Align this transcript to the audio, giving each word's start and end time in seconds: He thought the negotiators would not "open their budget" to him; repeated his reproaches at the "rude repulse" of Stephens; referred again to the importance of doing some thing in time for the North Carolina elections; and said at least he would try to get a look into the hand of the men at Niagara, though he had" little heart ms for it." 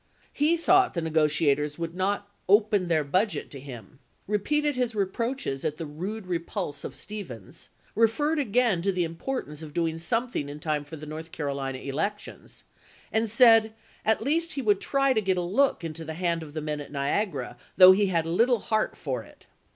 He 0.33 0.57
thought 0.57 0.95
the 0.95 1.01
negotiators 1.03 1.77
would 1.77 1.93
not 1.93 2.27
"open 2.49 2.87
their 2.87 3.03
budget" 3.03 3.51
to 3.51 3.59
him; 3.59 3.99
repeated 4.25 4.75
his 4.75 4.95
reproaches 4.95 5.63
at 5.63 5.77
the 5.77 5.85
"rude 5.85 6.25
repulse" 6.25 6.83
of 6.83 6.95
Stephens; 6.95 7.69
referred 7.93 8.39
again 8.39 8.81
to 8.81 8.91
the 8.91 9.03
importance 9.03 9.61
of 9.61 9.75
doing 9.75 9.99
some 9.99 10.27
thing 10.27 10.49
in 10.49 10.59
time 10.59 10.85
for 10.85 10.95
the 10.95 11.05
North 11.05 11.31
Carolina 11.31 11.77
elections; 11.77 12.63
and 13.11 13.29
said 13.29 13.75
at 14.03 14.23
least 14.23 14.53
he 14.53 14.61
would 14.63 14.81
try 14.81 15.13
to 15.13 15.21
get 15.21 15.37
a 15.37 15.41
look 15.41 15.83
into 15.83 16.03
the 16.03 16.15
hand 16.15 16.41
of 16.41 16.55
the 16.55 16.61
men 16.61 16.81
at 16.81 16.91
Niagara, 16.91 17.55
though 17.77 17.91
he 17.91 18.07
had" 18.07 18.25
little 18.25 18.57
heart 18.57 18.93
ms 18.93 18.99
for 19.03 19.21
it." 19.21 19.45